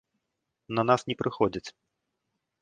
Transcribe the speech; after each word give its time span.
На 0.79 0.85
нас 0.91 1.05
не 1.11 1.15
прыходзяць. 1.21 1.65